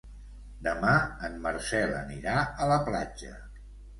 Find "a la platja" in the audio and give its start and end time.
2.65-3.37